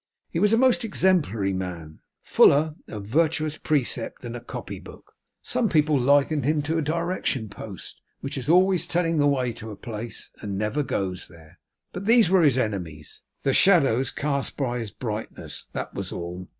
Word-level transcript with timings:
He 0.31 0.39
was 0.39 0.51
a 0.51 0.57
most 0.57 0.83
exemplary 0.83 1.53
man; 1.53 1.99
fuller 2.23 2.73
of 2.87 3.05
virtuous 3.05 3.59
precept 3.59 4.23
than 4.23 4.35
a 4.35 4.39
copy 4.41 4.79
book. 4.79 5.13
Some 5.43 5.69
people 5.69 5.95
likened 5.95 6.43
him 6.43 6.63
to 6.63 6.79
a 6.79 6.81
direction 6.81 7.49
post, 7.49 8.01
which 8.19 8.35
is 8.35 8.49
always 8.49 8.87
telling 8.87 9.19
the 9.19 9.27
way 9.27 9.53
to 9.53 9.69
a 9.69 9.75
place, 9.75 10.31
and 10.41 10.57
never 10.57 10.81
goes 10.81 11.27
there; 11.27 11.59
but 11.93 12.05
these 12.05 12.31
were 12.31 12.41
his 12.41 12.57
enemies, 12.57 13.21
the 13.43 13.53
shadows 13.53 14.09
cast 14.09 14.57
by 14.57 14.79
his 14.79 14.89
brightness; 14.89 15.67
that 15.73 15.93
was 15.93 16.11
all. 16.11 16.49